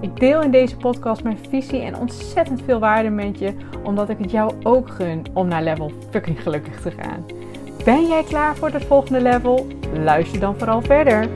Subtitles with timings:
[0.00, 3.54] Ik deel in deze podcast mijn visie en ontzettend veel waarde met je,
[3.84, 7.26] omdat ik het jou ook gun om naar level fucking gelukkig te gaan.
[7.84, 9.66] Ben jij klaar voor het volgende level?
[9.92, 11.28] Luister dan vooral verder.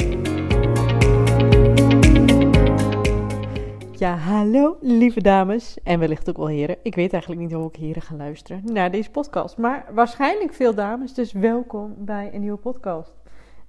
[3.93, 6.77] Ja, hallo lieve dames en wellicht ook wel heren.
[6.83, 10.75] Ik weet eigenlijk niet hoe ik heren ga luisteren naar deze podcast, maar waarschijnlijk veel
[10.75, 13.13] dames, dus welkom bij een nieuwe podcast.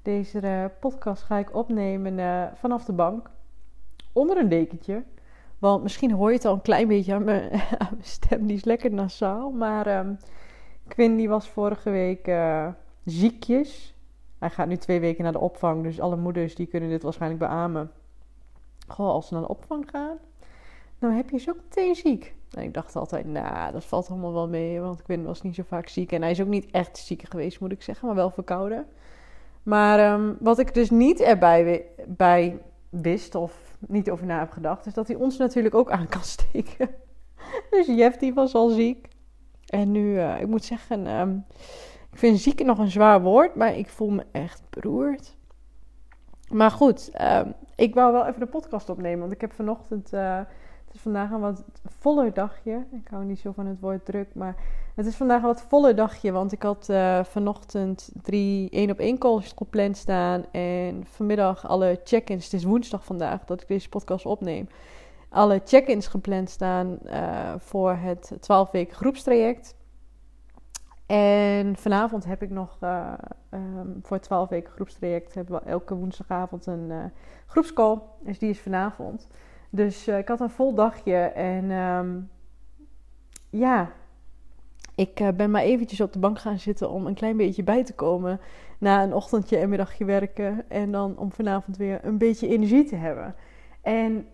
[0.02, 3.34] Deze uh, podcast ga ik opnemen uh, vanaf de bank
[4.16, 5.04] onder een dekentje.
[5.60, 7.62] Want misschien hoor je het al een klein beetje aan mijn,
[8.02, 8.46] stem.
[8.46, 9.52] Die is lekker nasaal.
[9.52, 10.18] Maar um,
[10.88, 12.68] Quinn die was vorige week uh,
[13.06, 13.96] ziekjes.
[14.40, 15.84] Hij gaat nu twee weken naar de opvang.
[15.84, 17.92] Dus alle moeders die kunnen dit waarschijnlijk beamen.
[18.88, 20.18] Gewoon als ze naar de opvang gaan.
[21.00, 22.36] Nou heb je zo meteen ziek.
[22.52, 24.80] En ik dacht altijd, nou, dat valt allemaal wel mee.
[24.80, 26.12] Want Quinn was niet zo vaak ziek.
[26.12, 28.08] En hij is ook niet echt ziek geweest, moet ik zeggen.
[28.08, 28.86] Maar wel verkouden.
[29.64, 34.86] Maar um, wat ik dus niet erbij bij wist of niet over na heb gedacht,
[34.86, 36.90] is dat hij ons natuurlijk ook aan kan steken.
[37.70, 39.08] Dus Jeff die was al ziek.
[39.66, 41.46] En nu, uh, ik moet zeggen, um,
[42.12, 45.38] ik vind ziek nog een zwaar woord, maar ik voel me echt beroerd.
[46.50, 50.38] Maar goed, um, ik wou wel even de podcast opnemen, want ik heb vanochtend, uh,
[50.86, 52.86] het is vandaag een wat voller dagje.
[52.92, 54.56] Ik hou niet zo van het woord druk, maar
[54.96, 59.00] het is vandaag een wat voller dagje, want ik had uh, vanochtend drie één op
[59.00, 60.52] één calls gepland staan.
[60.52, 64.68] En vanmiddag alle check-ins, het is woensdag vandaag dat ik deze podcast opneem.
[65.30, 69.76] Alle check-ins gepland staan uh, voor het 12 weken groepstraject.
[71.06, 73.14] En vanavond heb ik nog uh,
[73.52, 77.12] um, voor het 12 weken groepstraject hebben we elke woensdagavond een
[77.48, 78.00] groepscall.
[78.20, 79.28] Dus die is vanavond.
[79.70, 82.30] Dus ik had een vol dagje en um,
[83.50, 83.92] ja,
[84.96, 87.84] ik uh, ben maar eventjes op de bank gaan zitten om een klein beetje bij
[87.84, 88.40] te komen
[88.78, 90.70] na een ochtendje en middagje werken.
[90.70, 93.36] En dan om vanavond weer een beetje energie te hebben.
[93.82, 94.28] En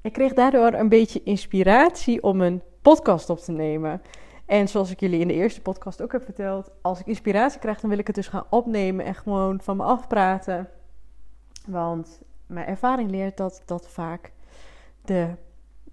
[0.00, 4.02] ik kreeg daardoor een beetje inspiratie om een podcast op te nemen.
[4.46, 7.80] En zoals ik jullie in de eerste podcast ook heb verteld, als ik inspiratie krijg,
[7.80, 10.68] dan wil ik het dus gaan opnemen en gewoon van me afpraten.
[11.66, 14.32] Want mijn ervaring leert dat dat vaak
[15.04, 15.28] de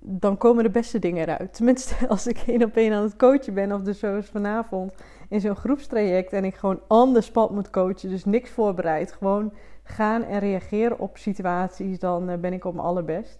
[0.07, 1.53] dan komen de beste dingen eruit.
[1.53, 4.93] Tenminste, als ik één op één aan het coachen ben, of dus zoals vanavond
[5.29, 9.53] in zo'n groepstraject en ik gewoon on the spot moet coachen, dus niks voorbereid, gewoon
[9.83, 13.39] gaan en reageren op situaties, dan uh, ben ik op mijn allerbest.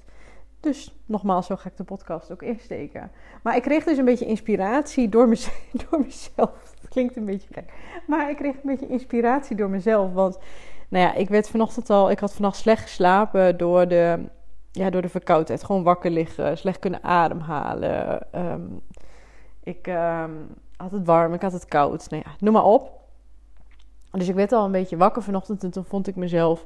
[0.59, 3.11] Dus nogmaals, zo ga ik de podcast ook insteken.
[3.43, 5.49] Maar ik kreeg dus een beetje inspiratie door, mez
[5.89, 6.73] door mezelf.
[6.81, 7.73] Dat klinkt een beetje gek.
[8.07, 10.13] Maar ik kreeg een beetje inspiratie door mezelf.
[10.13, 10.37] Want
[10.89, 14.19] nou ja, ik werd vanochtend al, ik had vannacht slecht geslapen door de
[14.75, 15.63] ja, door de verkoudheid.
[15.63, 18.27] Gewoon wakker liggen, slecht kunnen ademhalen.
[18.35, 18.81] Um,
[19.63, 22.09] ik um, had het warm, ik had het koud.
[22.09, 22.91] Nou ja, noem maar op.
[24.11, 26.65] Dus ik werd al een beetje wakker vanochtend en toen vond ik mezelf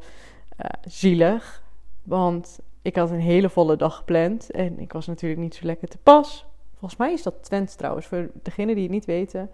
[0.59, 1.63] uh, zielig.
[2.03, 5.87] Want ik had een hele volle dag gepland en ik was natuurlijk niet zo lekker
[5.87, 6.47] te pas.
[6.77, 9.49] Volgens mij is dat Twente trouwens, voor degenen die het niet weten.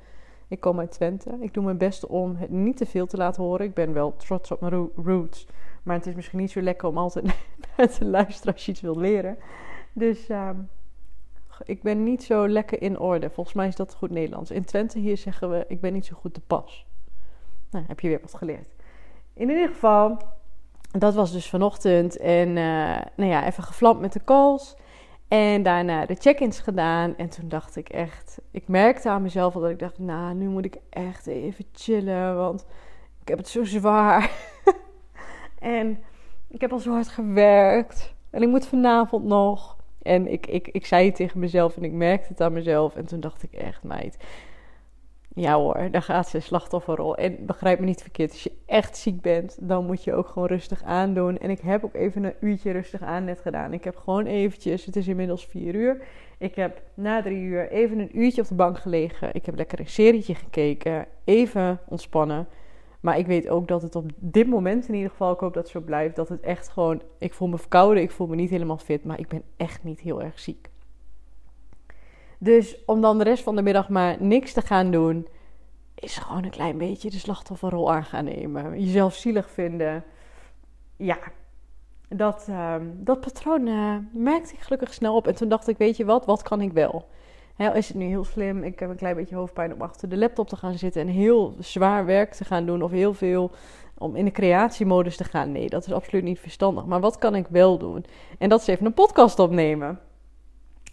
[0.48, 1.38] Ik kom uit Twente.
[1.40, 3.66] Ik doe mijn best om het niet te veel te laten horen.
[3.66, 5.48] Ik ben wel trots op mijn roots.
[5.84, 7.26] Maar het is misschien niet zo lekker om altijd
[7.98, 9.38] te luisteren als je iets wilt leren.
[9.94, 10.50] Dus uh,
[11.64, 13.30] ik ben niet zo lekker in orde.
[13.30, 14.52] Volgens mij is dat goed Nederlands.
[14.52, 16.86] In Twente hier zeggen we, ik ben niet zo goed te pas.
[17.72, 18.74] Nou, heb je weer wat geleerd.
[19.34, 20.18] In ieder geval,
[20.92, 22.18] dat was dus vanochtend.
[22.18, 24.76] En uh, nou ja, even gevlamd met de calls.
[25.28, 27.18] En daarna de check-ins gedaan.
[27.18, 30.66] En toen dacht ik echt, ik merkte aan mezelf dat ik dacht, nou, nu moet
[30.66, 32.36] ik echt even chillen.
[32.36, 32.66] Want
[33.22, 34.32] ik heb het zo zwaar.
[35.60, 36.04] En
[36.48, 38.14] ik heb al zo hard gewerkt.
[38.30, 39.78] En ik moet vanavond nog.
[40.02, 42.96] En ik, ik, ik zei het tegen mezelf en ik merkte het aan mezelf.
[42.96, 44.18] En toen dacht ik echt, meid.
[45.36, 47.18] Ja hoor, daar gaat ze slachtofferrol.
[47.18, 50.48] En begrijp me niet verkeerd, als je echt ziek bent, dan moet je ook gewoon
[50.48, 51.38] rustig aandoen.
[51.38, 53.74] En ik heb ook even een uurtje rustig aan net gedaan.
[53.74, 56.02] Ik heb gewoon eventjes, het is inmiddels vier uur.
[56.38, 59.30] Ik heb na drie uur even een uurtje op de bank gelegen.
[59.34, 62.48] Ik heb lekker een serietje gekeken, even ontspannen.
[63.06, 65.64] Maar ik weet ook dat het op dit moment in ieder geval, ik hoop dat
[65.64, 68.50] het zo blijft, dat het echt gewoon, ik voel me verkouden, ik voel me niet
[68.50, 70.70] helemaal fit, maar ik ben echt niet heel erg ziek.
[72.38, 75.28] Dus om dan de rest van de middag maar niks te gaan doen,
[75.96, 78.80] is gewoon een klein beetje de slachtofferrol aan gaan nemen.
[78.80, 80.04] Jezelf zielig vinden.
[80.96, 81.18] Ja,
[82.10, 85.28] dat, uh, dat patroon uh, merkte ik gelukkig snel op.
[85.28, 87.08] En toen dacht ik, weet je wat, wat kan ik wel?
[87.58, 88.64] Is het nu heel slim?
[88.64, 91.56] Ik heb een klein beetje hoofdpijn om achter de laptop te gaan zitten en heel
[91.60, 93.52] zwaar werk te gaan doen of heel veel
[93.98, 95.52] om in de creatiemodus te gaan.
[95.52, 96.86] Nee, dat is absoluut niet verstandig.
[96.86, 98.06] Maar wat kan ik wel doen?
[98.38, 100.00] En dat is even een podcast opnemen.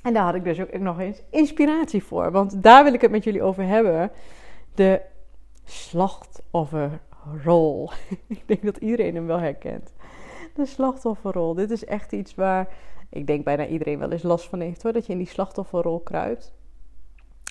[0.02, 2.30] En daar had ik dus ook nog eens inspiratie voor.
[2.30, 4.10] Want daar wil ik het met jullie over hebben.
[4.74, 5.00] De
[5.64, 7.90] slachtofferrol.
[8.26, 9.92] ik denk dat iedereen hem wel herkent.
[10.54, 11.54] De slachtofferrol.
[11.54, 12.68] Dit is echt iets waar
[13.12, 14.92] ik denk bijna iedereen wel eens last van heeft hoor.
[14.92, 16.52] Dat je in die slachtofferrol kruipt.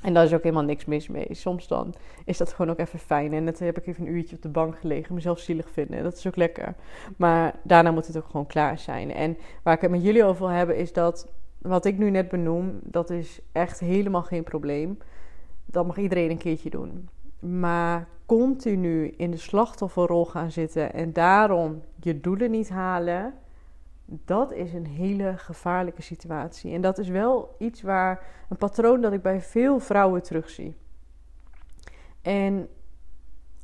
[0.04, 1.28] En daar is ook helemaal niks mis mee.
[1.32, 1.94] Soms dan
[2.26, 3.34] is dat gewoon ook even fijn.
[3.34, 5.98] En dan heb ik even een uurtje op de bank gelegen, mezelf zielig vinden.
[5.98, 6.76] En dat is ook lekker.
[7.18, 9.14] Maar daarna moet het ook gewoon klaar zijn.
[9.14, 11.28] En waar ik het met jullie over wil hebben, is dat
[11.58, 14.98] wat ik nu net benoem, dat is echt helemaal geen probleem.
[15.66, 17.10] Dat mag iedereen een keertje doen.
[17.40, 23.34] Maar continu in de slachtofferrol gaan zitten en daarom je doelen niet halen,
[24.26, 26.74] dat is een hele gevaarlijke situatie.
[26.74, 30.76] En dat is wel iets waar een patroon dat ik bij veel vrouwen terugzie.
[32.22, 32.70] En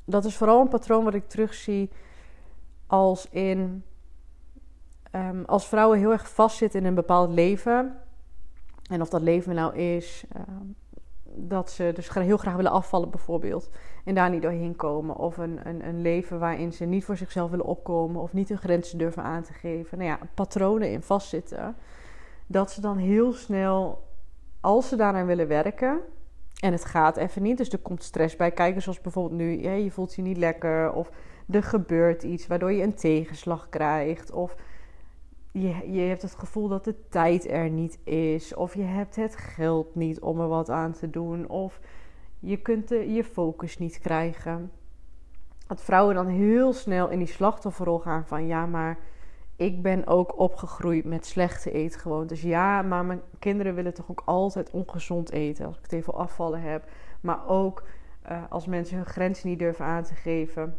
[0.05, 1.89] dat is vooral een patroon wat ik terugzie
[2.87, 3.83] als in
[5.11, 7.97] um, als vrouwen heel erg vastzitten in een bepaald leven.
[8.89, 10.75] En of dat leven nou is um,
[11.37, 13.69] dat ze dus heel graag willen afvallen, bijvoorbeeld.
[14.05, 15.15] En daar niet doorheen komen.
[15.15, 18.21] Of een, een, een leven waarin ze niet voor zichzelf willen opkomen.
[18.21, 19.97] Of niet hun grenzen durven aan te geven.
[19.97, 21.75] Nou ja, patronen in vastzitten.
[22.47, 24.03] Dat ze dan heel snel,
[24.61, 25.99] als ze daaraan willen werken.
[26.59, 27.57] En het gaat even niet.
[27.57, 28.81] Dus er komt stress bij kijken.
[28.81, 29.61] Zoals bijvoorbeeld nu.
[29.61, 30.91] Je voelt je niet lekker.
[30.91, 31.09] Of
[31.49, 34.31] er gebeurt iets waardoor je een tegenslag krijgt.
[34.31, 34.55] Of
[35.61, 38.55] je, je hebt het gevoel dat de tijd er niet is.
[38.55, 41.49] Of je hebt het geld niet om er wat aan te doen.
[41.49, 41.79] Of
[42.39, 44.71] je kunt je focus niet krijgen.
[45.67, 48.99] Dat vrouwen dan heel snel in die slachtofferrol gaan van ja, maar
[49.55, 52.41] ik ben ook opgegroeid met slechte eetgewoontes.
[52.41, 56.61] Ja, maar mijn kinderen willen toch ook altijd ongezond eten als ik het even afvallen
[56.61, 56.89] heb.
[57.21, 57.83] Maar ook
[58.31, 60.77] uh, als mensen hun grenzen niet durven aan te geven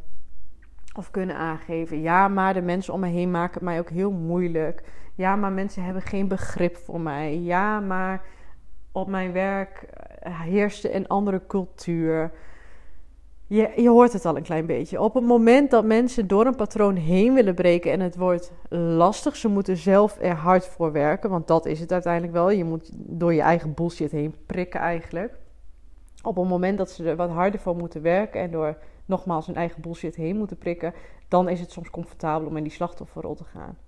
[0.96, 2.00] of kunnen aangeven.
[2.00, 4.82] Ja, maar de mensen om me heen maken het mij ook heel moeilijk.
[5.14, 7.38] Ja, maar mensen hebben geen begrip voor mij.
[7.38, 8.22] Ja, maar
[8.92, 9.82] op mijn werk
[10.18, 12.32] eh, heerste een andere cultuur.
[13.46, 15.00] Je, je hoort het al een klein beetje.
[15.00, 19.36] Op het moment dat mensen door een patroon heen willen breken en het wordt lastig,
[19.36, 22.50] ze moeten zelf er hard voor werken, want dat is het uiteindelijk wel.
[22.50, 25.34] Je moet door je eigen bullshit heen prikken eigenlijk.
[26.22, 28.76] Op het moment dat ze er wat harder voor moeten werken en door
[29.08, 30.94] nogmaals hun eigen bullshit heen moeten prikken,
[31.28, 33.78] dan is het soms comfortabel om in die slachtofferrol te gaan.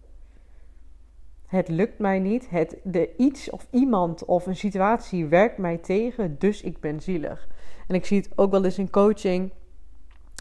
[1.46, 2.50] Het lukt mij niet.
[2.50, 7.48] Het, de iets of iemand of een situatie werkt mij tegen, dus ik ben zielig.
[7.86, 9.52] En ik zie het ook wel eens in coaching.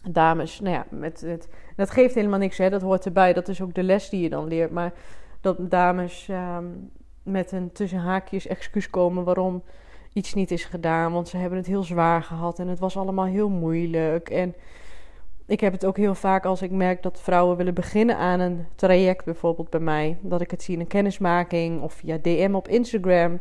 [0.10, 3.34] Dames, nou ja, met het, dat geeft helemaal niks, hè, dat hoort erbij.
[3.34, 4.72] Dat is ook de les die je dan leert.
[4.72, 4.94] Maar
[5.42, 6.66] dat dames ehm,
[7.24, 9.64] met een tussen haakjes excuus komen waarom
[10.20, 11.14] iets niet is gedaan.
[11.14, 14.30] Want ze hebben het heel zwaar gehad en het was allemaal heel moeilijk.
[14.30, 14.56] En
[15.46, 18.66] ik heb het ook heel vaak als ik merk dat vrouwen willen beginnen aan een
[18.76, 20.18] traject, bijvoorbeeld bij mij.
[20.22, 23.40] Dat ik het zie in een kennismaking of via DM op Instagram.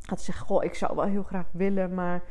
[0.00, 2.22] Dat ze zeggen, goh, ik zou wel heel graag willen, maar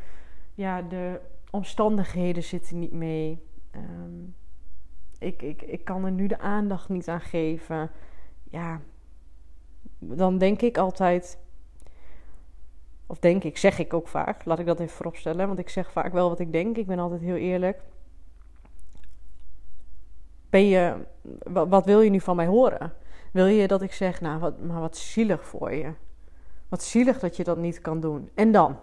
[0.53, 3.43] ja, de omstandigheden zitten niet mee.
[3.71, 4.23] Ehm,
[5.19, 7.91] ik, ik, ik kan er nu de aandacht niet aan geven.
[8.43, 8.81] Ja,
[9.99, 11.37] dan denk ik altijd,
[13.07, 14.45] of denk ik, zeg ik ook vaak.
[14.45, 16.77] Laat ik dat even vooropstellen, want ik zeg vaak wel wat ik denk.
[16.77, 17.81] Ik ben altijd heel eerlijk.
[20.49, 20.93] Ben je,
[21.43, 22.93] wat, wil je nu van mij horen?
[23.31, 25.93] Wil je dat ik zeg, nou, wat, maar wat zielig voor je?
[26.69, 28.29] Wat zielig dat je dat niet kan doen.
[28.33, 28.77] En dan?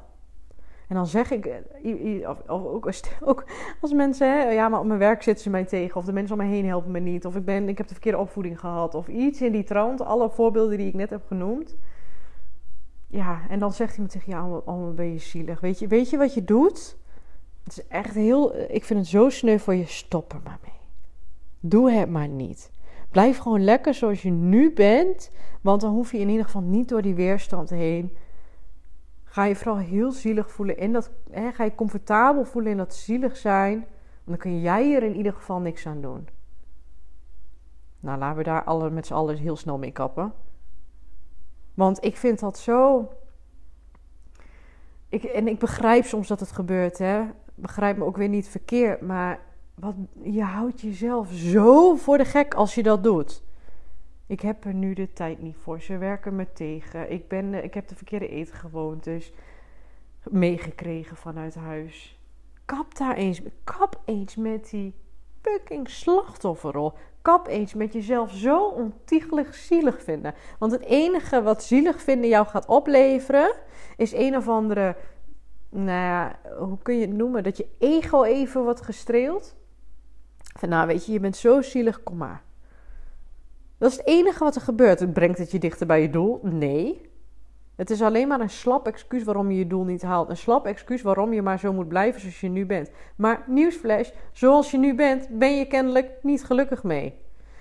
[0.88, 3.44] En dan zeg ik, eh, of, ook, als, ook
[3.80, 6.40] als mensen, hè, ja, maar op mijn werk zitten ze mij tegen, of de mensen
[6.40, 8.94] om me heen helpen me niet, of ik, ben, ik heb de verkeerde opvoeding gehad,
[8.94, 10.00] of iets in die trant.
[10.00, 11.76] Alle voorbeelden die ik net heb genoemd
[13.12, 15.60] ja, en dan zegt iemand tegen jou, oh, oh ben je zielig.
[15.60, 16.96] Weet je, weet je wat je doet?
[17.62, 20.80] Het is echt heel, ik vind het zo sneu voor je, stop er maar mee.
[21.60, 22.70] Doe het maar niet.
[23.10, 26.88] Blijf gewoon lekker zoals je nu bent, want dan hoef je in ieder geval niet
[26.88, 28.16] door die weerstand heen.
[29.24, 32.94] Ga je vooral heel zielig voelen in dat, hè, ga je comfortabel voelen in dat
[32.94, 33.86] zielig zijn,
[34.24, 36.28] dan kun jij er in ieder geval niks aan doen.
[38.00, 40.32] Nou, laten we daar alle, met z'n allen heel snel mee kappen.
[41.74, 43.08] Want ik vind dat zo.
[45.08, 47.22] Ik, en ik begrijp soms dat het gebeurt, hè.
[47.54, 49.00] Begrijp me ook weer niet verkeerd.
[49.00, 49.40] Maar
[49.74, 53.42] wat, je houdt jezelf zo voor de gek als je dat doet.
[54.26, 55.80] Ik heb er nu de tijd niet voor.
[55.80, 57.10] Ze werken me tegen.
[57.10, 59.32] Ik, ben, ik heb de verkeerde eetgewoontes
[60.30, 62.18] meegekregen vanuit huis.
[62.64, 63.40] Kap daar eens.
[63.64, 64.94] Kap eens met die
[65.40, 66.92] fucking slachtofferrol.
[67.22, 70.34] Kap eens met jezelf zo ontiegelijk zielig vinden.
[70.58, 73.54] Want het enige wat zielig vinden jou gaat opleveren,
[73.96, 74.96] is een of andere
[75.72, 77.42] nou ja, hoe kun je het noemen?
[77.42, 79.56] Dat je ego even wordt gestreeld.
[80.58, 82.42] Van nou, weet je, je bent zo zielig, kom maar.
[83.78, 85.12] Dat is het enige wat er gebeurt.
[85.12, 86.40] Brengt het je dichter bij je doel?
[86.42, 87.11] Nee.
[87.82, 90.28] Het is alleen maar een slap excuus waarom je je doel niet haalt.
[90.28, 92.90] Een slap excuus waarom je maar zo moet blijven zoals je nu bent.
[93.16, 97.14] Maar nieuwsflash, zoals je nu bent, ben je kennelijk niet gelukkig mee.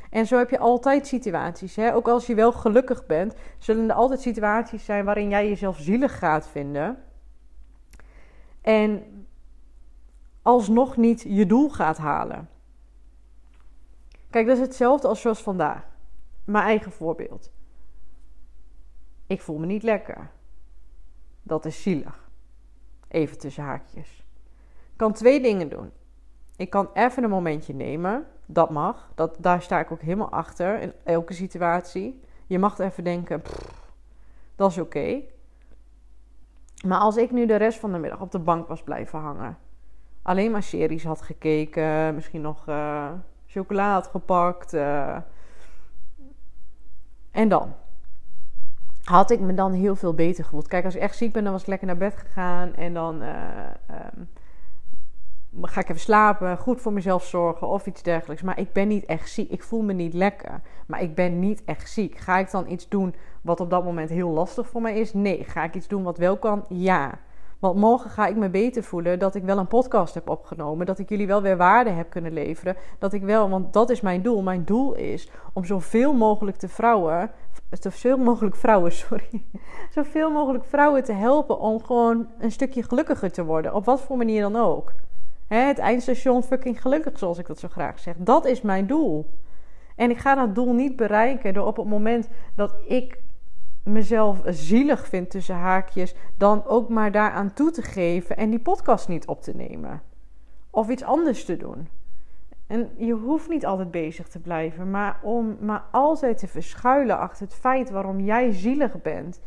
[0.10, 1.76] En zo heb je altijd situaties.
[1.76, 1.96] Hè?
[1.96, 6.18] Ook als je wel gelukkig bent, zullen er altijd situaties zijn waarin jij jezelf zielig
[6.18, 6.98] gaat vinden.
[8.62, 9.04] En
[10.42, 12.50] alsnog niet je doel gaat halen.
[14.30, 15.88] Kijk, dat is hetzelfde als zoals vandaag.
[16.46, 17.52] Mijn eigen voorbeeld.
[19.32, 20.30] Ik voel me niet lekker.
[21.44, 22.30] Dat is zielig.
[23.08, 24.24] Even tussen haakjes.
[24.92, 25.92] Ik kan twee dingen doen.
[26.56, 28.26] Ik kan even een momentje nemen.
[28.46, 29.12] Dat mag.
[29.16, 32.22] Dat, daar sta ik ook helemaal achter in elke situatie.
[32.48, 33.42] Je mag even denken,
[34.56, 35.22] dat is oké.
[36.86, 39.58] Maar als ik nu de rest van de middag op de bank was blijven hangen,
[40.22, 43.12] alleen maar series had gekeken, misschien nog uh,
[43.46, 45.18] chocola had gepakt, uh,
[47.32, 47.74] en dan?
[49.12, 50.68] Had ik me dan heel veel beter gevoeld.
[50.68, 52.76] Kijk, als ik echt ziek ben, dan was ik lekker naar bed gegaan.
[52.76, 53.30] En dan uh,
[54.18, 54.30] um,
[55.62, 58.42] ga ik even slapen, goed voor mezelf zorgen of iets dergelijks.
[58.42, 59.50] Maar ik ben niet echt ziek.
[59.50, 60.62] Ik voel me niet lekker.
[60.88, 62.18] Maar ik ben niet echt ziek.
[62.18, 65.14] Ga ik dan iets doen wat op dat moment heel lastig voor mij is?
[65.14, 65.44] Nee.
[65.44, 66.66] Ga ik iets doen wat wel kan?
[66.70, 67.20] Ja.
[67.60, 70.86] Want morgen ga ik me beter voelen dat ik wel een podcast heb opgenomen.
[70.86, 72.76] Dat ik jullie wel weer waarde heb kunnen leveren.
[73.00, 74.42] Dat ik wel, want dat is mijn doel.
[74.42, 77.32] Mijn doel is om zoveel mogelijk te vrouwen.
[77.80, 79.46] Zoveel mogelijk vrouwen, sorry.
[79.90, 83.74] Zoveel mogelijk vrouwen te helpen om gewoon een stukje gelukkiger te worden.
[83.74, 84.94] Op wat voor manier dan ook.
[85.48, 88.16] het eindstation fucking gelukkig, zoals ik dat zo graag zeg.
[88.18, 89.30] Dat is mijn doel.
[89.96, 93.20] En ik ga dat doel niet bereiken door op het moment dat ik
[93.84, 99.08] mezelf zielig vind tussen haakjes, dan ook maar daaraan toe te geven en die podcast
[99.08, 100.02] niet op te nemen.
[100.70, 101.88] Of iets anders te doen.
[102.72, 107.46] En je hoeft niet altijd bezig te blijven, maar om maar altijd te verschuilen achter
[107.46, 109.42] het feit waarom jij zielig bent.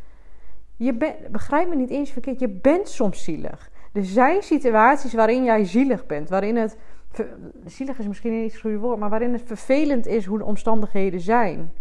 [0.77, 3.71] Je begrijp me niet eens verkeerd, je bent soms zielig.
[3.93, 6.79] Er zijn situaties waarin jij zielig bent, waarin het.
[7.65, 11.21] Zielig is misschien niet het goede woord, maar waarin het vervelend is hoe de omstandigheden
[11.21, 11.73] zijn.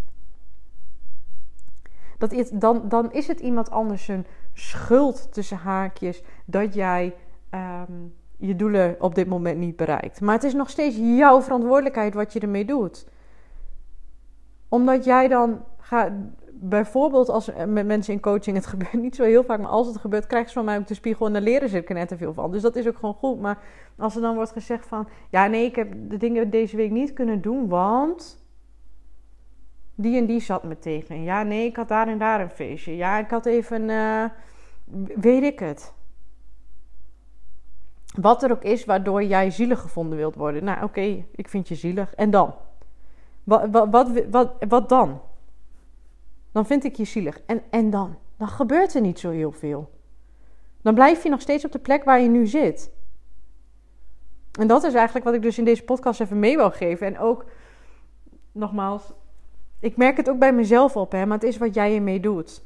[2.17, 7.15] Dat dan, dan is het iemand anders een schuld tussen haakjes dat jij
[7.50, 7.91] ehm,
[8.38, 10.22] je doelen op dit moment niet bereikt.
[10.22, 13.08] Maar het is nog steeds jouw verantwoordelijkheid wat je ermee doet.
[14.70, 16.12] Omdat jij dan gaat.
[16.66, 19.98] Bijvoorbeeld als met mensen in coaching, het gebeurt niet zo heel vaak, maar als het
[19.98, 22.18] gebeurt, krijgen ze van mij ook de spiegel en daar leren ze er net te
[22.18, 22.52] veel van.
[22.52, 23.42] Dus dat is ook gewoon goed.
[23.42, 23.58] Maar
[23.98, 27.13] als er dan wordt gezegd van, ja nee, ik heb de dingen deze week niet
[27.13, 28.44] kunnen doen, want
[29.96, 31.24] die en die zat me tegen.
[31.24, 32.96] Ja, nee, ik had daar en daar een feestje.
[32.96, 34.25] Ja, ik had even, uh,
[35.16, 35.94] weet ik het.
[38.22, 40.63] Wat er ook is waardoor jij zielig gevonden wilt worden.
[40.63, 42.13] Nou, oké, ik vind je zielig.
[42.13, 42.53] En dan?
[43.43, 45.22] Wat, wat, wat, wat, dan?
[46.51, 47.41] Dan vind ik je zielig.
[47.46, 48.17] En, en dan?
[48.38, 49.91] Dan gebeurt er niet zo heel veel.
[50.82, 52.91] Dan blijf je nog steeds op de plek waar je nu zit.
[54.60, 57.08] En dat is eigenlijk wat ik dus in deze podcast even mee wil geven.
[57.08, 57.46] En ook,
[58.51, 59.13] nogmaals,
[59.79, 62.62] ik merk het ook bij mezelf op, hè, maar het is wat jij ermee doet.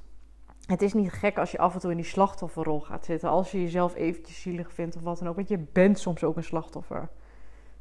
[0.67, 3.29] Het is niet gek als je af en toe in die slachtofferrol gaat zitten.
[3.29, 5.35] Als je jezelf eventjes zielig vindt of wat dan ook.
[5.35, 7.09] Want je bent soms ook een slachtoffer.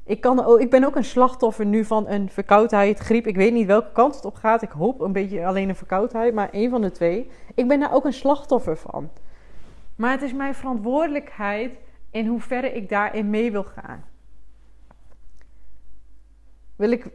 [0.05, 3.27] Ik, kan ook, ik ben ook een slachtoffer nu van een verkoudheid, griep.
[3.27, 4.63] Ik weet niet welke kant het op gaat.
[4.63, 7.31] Ik hoop een beetje alleen een verkoudheid, maar één van de twee.
[7.55, 9.11] Ik ben daar ook een slachtoffer van.
[9.97, 11.79] Maar het is mijn verantwoordelijkheid
[12.11, 14.05] in hoeverre ik daarin mee wil gaan.
[16.77, 17.07] Wil ik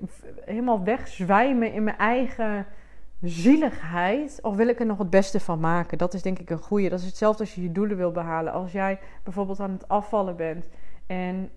[0.45, 2.65] helemaal wegzwijmen in mijn eigen
[3.21, 4.39] zieligheid?
[4.41, 5.97] Of wil ik er nog het beste van maken?
[5.97, 6.89] Dat is denk ik een goede.
[6.89, 8.53] Dat is hetzelfde als je je doelen wil behalen.
[8.53, 10.67] Als jij bijvoorbeeld aan het afvallen bent
[11.07, 11.49] en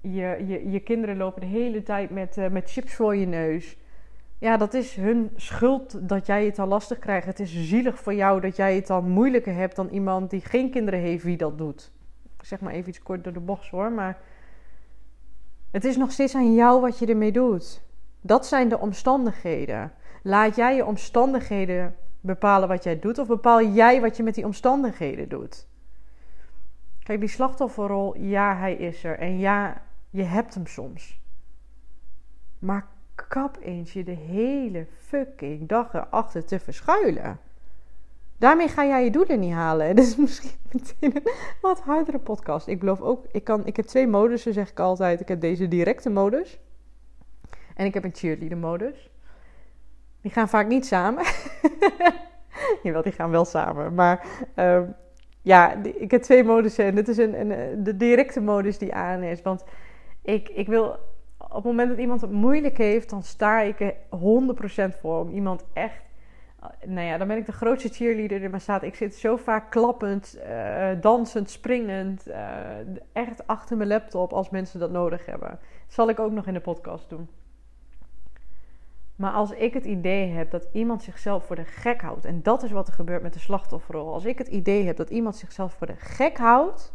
[0.00, 3.76] je, je, je kinderen lopen de hele tijd met, uh, met chips voor je neus.
[4.38, 7.26] Ja, dat is hun schuld dat jij het al lastig krijgt.
[7.26, 10.70] Het is zielig voor jou dat jij het dan moeilijker hebt dan iemand die geen
[10.70, 11.92] kinderen heeft wie dat doet.
[12.38, 14.18] Ik zeg maar even iets kort door de bocht hoor, maar
[15.70, 17.82] het is nog steeds aan jou wat je ermee doet.
[18.20, 19.92] Dat zijn de omstandigheden.
[20.28, 24.44] Laat jij je omstandigheden bepalen wat jij doet, of bepaal jij wat je met die
[24.44, 25.66] omstandigheden doet?
[27.02, 29.18] Kijk, die slachtofferrol, ja, hij is er.
[29.18, 31.20] En ja, je hebt hem soms.
[32.58, 37.38] Maar kap eens je de hele fucking dag erachter te verschuilen.
[38.38, 39.96] Daarmee ga jij je doelen niet halen.
[39.96, 42.66] Dus misschien meteen een wat hardere podcast.
[42.66, 45.20] Ik beloof ook, ik, kan, ik heb twee modussen, zeg ik altijd.
[45.20, 46.58] Ik heb deze directe modus.
[47.74, 49.10] En ik heb een cheerleader modus.
[50.20, 51.24] Die gaan vaak niet samen.
[52.82, 53.94] Jawel, die gaan wel samen.
[53.94, 54.80] Maar uh,
[55.42, 59.22] ja, ik heb twee modussen en dit is een, een, de directe modus die aan
[59.22, 59.42] is.
[59.42, 59.64] Want
[60.22, 60.96] ik, ik wil
[61.38, 63.94] op het moment dat iemand het moeilijk heeft, dan sta ik er
[64.94, 66.06] 100% voor om iemand echt.
[66.86, 68.82] Nou ja, dan ben ik de grootste cheerleader die maar staat.
[68.82, 72.26] Ik zit zo vaak klappend, uh, dansend, springend,
[73.12, 75.48] echt achter mijn laptop als mensen dat nodig hebben.
[75.48, 75.58] Dat
[75.94, 77.28] zal ik ook nog in de podcast doen.
[79.18, 82.62] Maar als ik het idee heb dat iemand zichzelf voor de gek houdt, en dat
[82.62, 84.12] is wat er gebeurt met de slachtofferrol.
[84.12, 86.92] Als ik het idee heb dat iemand zichzelf voor de gek houdt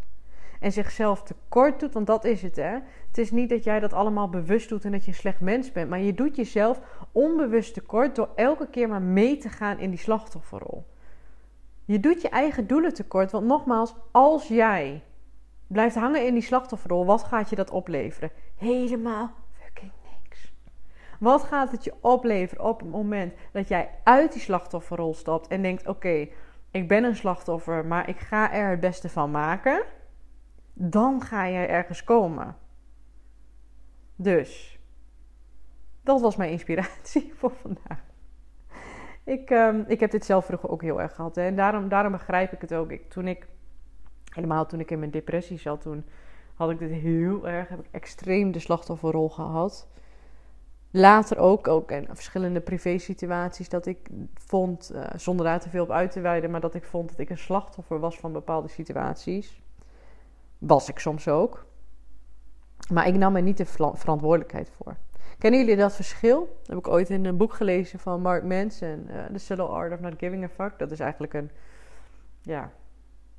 [0.59, 2.77] en zichzelf tekort doet, want dat is het hè.
[3.07, 5.71] Het is niet dat jij dat allemaal bewust doet en dat je een slecht mens
[5.71, 9.89] bent, maar je doet jezelf onbewust tekort door elke keer maar mee te gaan in
[9.89, 10.85] die slachtofferrol.
[11.85, 15.03] Je doet je eigen doelen tekort, want nogmaals, als jij
[15.67, 18.31] blijft hangen in die slachtofferrol, wat gaat je dat opleveren?
[18.55, 19.31] Helemaal
[21.23, 25.61] wat gaat het je opleveren op het moment dat jij uit die slachtofferrol stapt en
[25.61, 26.27] denkt: oké,
[26.71, 29.83] ik ben een slachtoffer, maar ik ga er het beste van maken?
[30.73, 32.55] Dan ga jij ergens komen.
[34.15, 34.79] Dus,
[36.03, 38.03] dat was mijn inspiratie voor vandaag.
[39.23, 41.35] Ik, um, ik heb dit zelf vroeger ook heel erg gehad.
[41.35, 41.45] Hè?
[41.45, 42.91] En daarom, daarom begrijp ik het ook.
[42.91, 43.47] Ik, toen ik,
[44.29, 46.05] helemaal toen ik in mijn depressie zat, toen
[46.53, 49.91] had ik dit heel erg, heb ik extreem de slachtofferrol gehad.
[50.95, 55.91] Later ook, ook in verschillende privé-situaties, dat ik vond, uh, zonder daar te veel op
[55.91, 59.61] uit te wijden, maar dat ik vond dat ik een slachtoffer was van bepaalde situaties.
[60.57, 61.65] Was ik soms ook.
[62.91, 64.95] Maar ik nam er niet de verantwoordelijkheid voor.
[65.37, 66.59] Kennen jullie dat verschil?
[66.65, 69.99] Heb ik ooit in een boek gelezen van Mark Manson, uh, The Subtle Art of
[69.99, 70.79] Not Giving a Fuck.
[70.79, 71.51] Dat is eigenlijk een,
[72.41, 72.71] ja,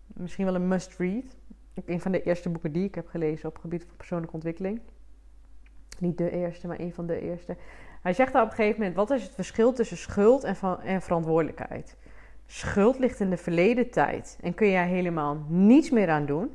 [0.06, 1.36] misschien wel een must-read.
[1.84, 4.80] Een van de eerste boeken die ik heb gelezen op het gebied van persoonlijke ontwikkeling.
[6.00, 7.56] Niet de eerste, maar een van de eerste.
[8.02, 11.02] Hij zegt daar op een gegeven moment: wat is het verschil tussen schuld en, en
[11.02, 11.96] verantwoordelijkheid?
[12.46, 16.50] Schuld ligt in de verleden tijd en kun jij helemaal niets meer aan doen.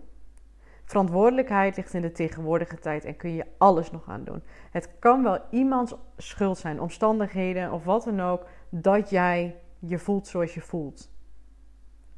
[0.83, 4.43] Verantwoordelijkheid ligt in de tegenwoordige tijd en kun je alles nog aan doen.
[4.71, 10.27] Het kan wel iemands schuld zijn, omstandigheden of wat dan ook, dat jij je voelt
[10.27, 11.11] zoals je voelt.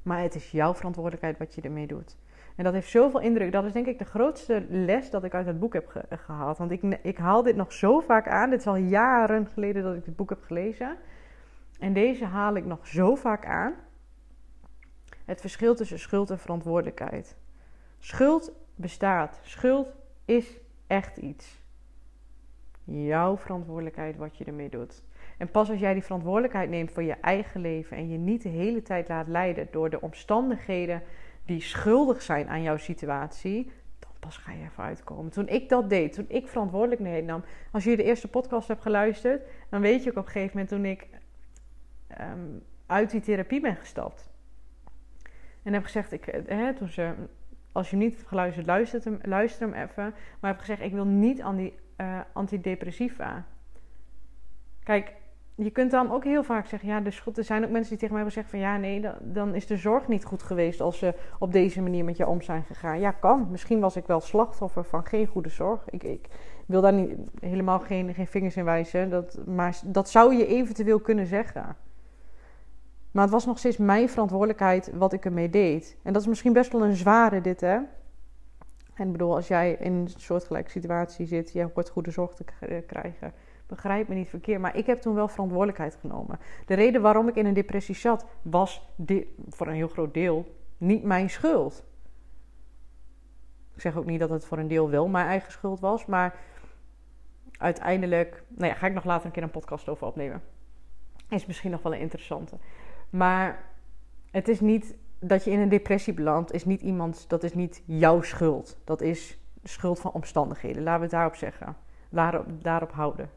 [0.03, 2.17] Maar het is jouw verantwoordelijkheid wat je ermee doet.
[2.61, 3.51] En dat heeft zoveel indruk.
[3.51, 6.57] Dat is denk ik de grootste les dat ik uit het boek heb gehaald.
[6.57, 8.49] Want ik, ik haal dit nog zo vaak aan.
[8.49, 10.97] Dit is al jaren geleden dat ik dit boek heb gelezen.
[11.79, 13.73] En deze haal ik nog zo vaak aan.
[15.25, 17.37] Het verschil tussen schuld en verantwoordelijkheid.
[17.99, 19.39] Schuld bestaat.
[19.43, 19.95] Schuld
[20.25, 21.59] is echt iets.
[22.83, 25.03] Jouw verantwoordelijkheid wat je ermee doet.
[25.37, 28.49] En pas als jij die verantwoordelijkheid neemt voor je eigen leven en je niet de
[28.49, 31.01] hele tijd laat leiden door de omstandigheden
[31.45, 35.31] die schuldig zijn aan jouw situatie, dan pas ga je ervoor uitkomen.
[35.31, 37.43] Toen ik dat deed, toen ik verantwoordelijkheid nam.
[37.71, 40.69] Als je de eerste podcast hebt geluisterd, dan weet je ook op een gegeven moment
[40.69, 41.07] toen ik
[42.07, 42.47] ehm,
[42.85, 44.29] uit die therapie ben gestapt.
[45.63, 47.13] En heb gezegd, ik, eh, hè, toen ze,
[47.71, 50.13] als je niet hebt geluisterd, luister hem, luister hem even.
[50.39, 53.45] Maar heb gezegd, ik wil niet aan die uh, antidepressiva.
[54.83, 55.13] Kijk,
[55.55, 57.37] je kunt dan ook heel vaak zeggen, ja, de schuld.
[57.37, 59.77] Er zijn ook mensen die tegen mij hebben zeggen van ja, nee, dan, is de
[59.77, 62.99] zorg niet goed geweest als ze op deze manier met je om zijn gegaan.
[62.99, 63.47] Ja, kan.
[63.51, 65.89] Misschien was ik wel slachtoffer van geen goede zorg.
[65.89, 66.27] Ik, ik
[66.65, 69.09] wil daar niet, helemaal geen, geen vingers in wijzen.
[69.09, 71.75] Dat, maar dat zou je eventueel kunnen zeggen.
[73.11, 75.97] Maar het was nog steeds mijn verantwoordelijkheid wat ik ermee deed.
[76.03, 77.79] En dat is misschien best wel een zware dit, hè.
[78.93, 82.43] En ik bedoel, als jij in een soortgelijke situatie zit, je hoort goede zorg te
[82.85, 83.33] krijgen
[83.71, 86.39] Begrijp me niet verkeerd, maar ik heb toen wel verantwoordelijkheid genomen.
[86.65, 88.89] De reden waarom ik in een depressie zat, was
[89.49, 91.83] voor een heel groot deel niet mijn schuld.
[93.73, 96.35] Ik zeg ook niet dat het voor een deel wel mijn eigen schuld was, maar
[97.57, 100.41] uiteindelijk, nou ja, ga ik nog later een keer een podcast over opnemen.
[101.29, 102.57] Is misschien nog wel een interessante.
[103.09, 103.63] Maar
[104.31, 107.83] het is niet dat je in een depressie belandt, is niet iemand, dat is niet
[107.85, 108.77] jouw schuld.
[108.83, 110.83] Dat is schuld van omstandigheden.
[110.83, 111.75] Laten we het daarop zeggen.
[112.09, 113.29] Daarop, daarop houden.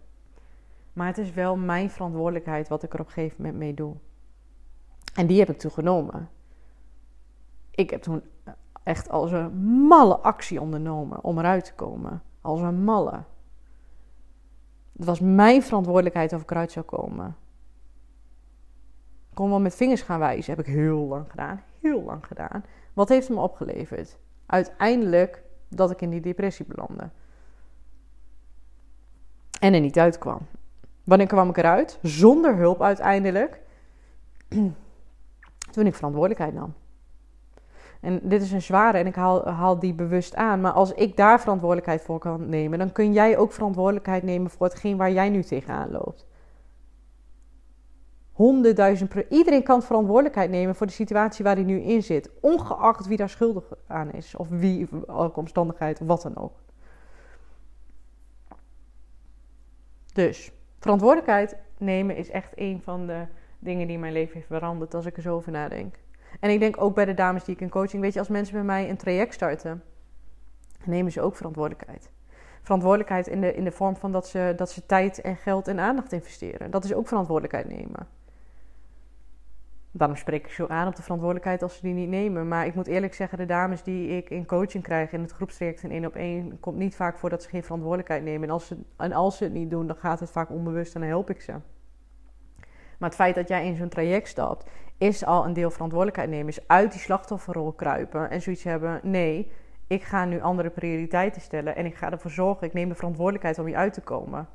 [0.95, 3.95] Maar het is wel mijn verantwoordelijkheid wat ik er op een gegeven moment mee doe.
[5.15, 6.29] En die heb ik toen genomen.
[7.71, 8.23] Ik heb toen
[8.83, 12.23] echt als een malle actie ondernomen om eruit te komen.
[12.41, 13.23] Als een malle.
[14.97, 17.37] Het was mijn verantwoordelijkheid of ik eruit zou komen.
[19.31, 20.55] Ik kon wel met vingers gaan wijzen.
[20.55, 21.63] Heb ik heel lang gedaan.
[21.81, 22.65] Heel lang gedaan.
[22.93, 24.19] Wat heeft het me opgeleverd?
[24.47, 27.11] Uiteindelijk dat ik in die depressie belandde.
[29.61, 30.39] En er niet uitkwam.
[31.05, 31.99] Wanneer kwam ik eruit?
[32.03, 33.61] Zonder hulp uiteindelijk.
[35.73, 36.75] Toen ik verantwoordelijkheid nam.
[38.05, 40.61] En dit is een zware en ik haal, die bewust aan.
[40.61, 44.67] Maar als ik daar verantwoordelijkheid voor kan nemen, dan kun jij ook verantwoordelijkheid nemen voor
[44.67, 46.27] hetgeen waar jij nu tegenaan loopt.
[48.33, 52.31] honderdduizend Iedereen kan verantwoordelijkheid nemen voor de situatie waar hij nu in zit.
[52.41, 54.37] Ongeacht wie daar schuldig aan is.
[54.37, 56.53] Of wie, welke omstandigheid, wat dan ook.
[60.13, 60.53] Dus,
[60.85, 63.27] verantwoordelijkheid nemen is echt een van de
[63.59, 65.95] dingen die mijn leven heeft veranderd als ik er zo over nadenk.
[66.41, 68.55] En ik denk ook bij de dames die ik in coaching, weet je, als mensen
[68.55, 69.83] bij mij een traject starten,
[70.85, 72.11] nemen ze ook verantwoordelijkheid.
[72.63, 75.81] Verantwoordelijkheid in de, in de vorm van dat ze, dat ze tijd en geld en
[75.81, 76.71] aandacht investeren.
[76.71, 78.09] Dat is ook verantwoordelijkheid nemen.
[79.97, 82.49] Daarom spreek ik zo aan op de verantwoordelijkheid als ze die niet nemen.
[82.49, 85.83] Maar ik moet eerlijk zeggen, de dames die ik in coaching krijg in het groepstraject
[85.83, 88.49] en één op één, komt niet vaak voor dat ze geen verantwoordelijkheid nemen.
[88.49, 91.01] En als, ze, en als ze het niet doen, dan gaat het vaak onbewust en
[91.01, 91.53] dan help ik ze.
[92.99, 96.49] Maar het feit dat jij in zo'n traject stapt, is al een deel verantwoordelijkheid nemen.
[96.49, 99.01] Is uit die slachtofferrol kruipen en zoiets hebben.
[99.03, 99.53] Nee,
[99.87, 102.67] ik ga nu andere prioriteiten stellen en ik ga ervoor zorgen.
[102.67, 104.49] Ik neem de verantwoordelijkheid om je uit te komen.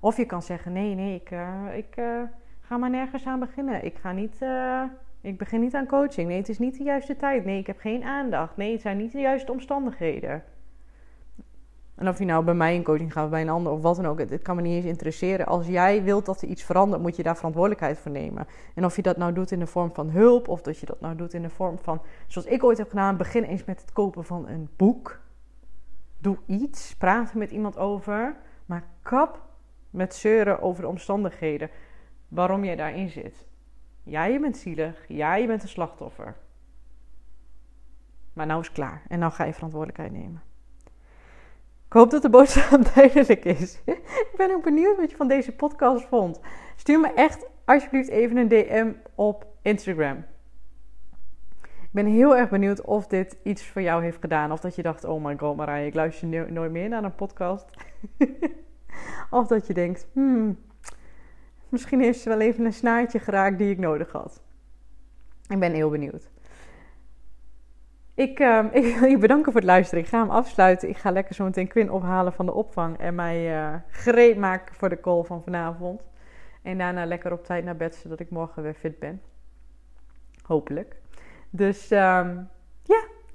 [0.00, 2.22] Of je kan zeggen: nee, nee, ik, uh, ik uh,
[2.70, 3.84] ga maar nergens aan beginnen.
[3.84, 4.36] Ik ga niet.
[4.42, 4.82] Uh,
[5.20, 6.28] ik begin niet aan coaching.
[6.28, 7.44] Nee, het is niet de juiste tijd.
[7.44, 8.56] Nee, ik heb geen aandacht.
[8.56, 10.42] Nee, het zijn niet de juiste omstandigheden.
[11.94, 13.96] En of je nou bij mij in coaching gaat of bij een ander of wat
[13.96, 15.46] dan ook, het, kan me niet eens interesseren.
[15.46, 18.46] Als jij wilt dat er iets verandert, moet je daar verantwoordelijkheid voor nemen.
[18.74, 21.00] En of je dat nou doet in de vorm van hulp of dat je dat
[21.00, 23.92] nou doet in de vorm van, zoals ik ooit heb gedaan, begin eens met het
[23.92, 25.20] kopen van een boek.
[26.18, 29.42] Doe iets, praat er met iemand over, maar kap
[29.90, 31.70] met zeuren over de omstandigheden
[32.30, 33.48] waarom jij daarin zit.
[34.02, 35.04] Ja, je bent zielig.
[35.08, 36.36] Ja, je bent een slachtoffer.
[38.32, 39.02] Maar nou is het klaar.
[39.08, 40.42] En nou ga je verantwoordelijkheid nemen.
[41.86, 43.80] Ik hoop dat de boodschap duidelijk is.
[43.84, 46.40] ik ben ook benieuwd wat je van deze podcast vond.
[46.76, 50.24] Stuur me echt alsjeblieft even een DM op Instagram.
[51.62, 54.52] Ik ben heel erg benieuwd of dit iets voor jou heeft gedaan.
[54.52, 57.70] Of dat je dacht, oh my god Marije, ik luister nooit meer naar een podcast.
[59.30, 60.58] of dat je denkt, hmm,
[61.70, 64.42] misschien heeft ze wel even een snaartje geraakt die ik nodig had.
[65.48, 66.30] Ik ben heel benieuwd.
[68.14, 70.04] Ik, uh, ik wil je bedanken voor het luisteren.
[70.04, 70.88] Ik ga hem afsluiten.
[70.88, 72.98] Ik ga lekker zo meteen Quinn ophalen van de opvang.
[72.98, 76.08] En mij uh, gereed maken voor de call van vanavond.
[76.62, 79.22] En daarna lekker op tijd naar bed, zodat ik morgen weer fit ben.
[80.42, 80.96] Hopelijk.
[81.50, 82.46] Dus ja,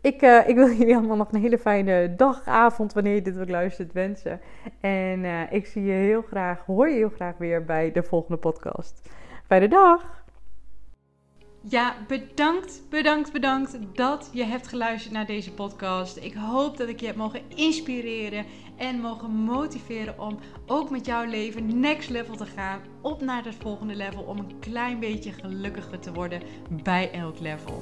[0.06, 3.40] ik, uh, ik wil jullie allemaal nog een hele fijne dag, avond, wanneer je dit
[3.40, 4.42] ook luistert, wensen.
[4.82, 9.10] En ik zie je heel graag, hoor je heel graag weer bij de volgende podcast.
[9.48, 10.24] Fijne dag!
[11.70, 16.18] Ja, bedankt, bedankt, bedankt dat je hebt geluisterd naar deze podcast.
[16.18, 18.46] Ik hoop dat ik je heb mogen inspireren
[18.78, 22.80] en mogen motiveren om ook met jouw leven next level te gaan.
[23.02, 26.42] Op naar het volgende level om een klein beetje gelukkiger te worden
[26.84, 27.82] bij elk level.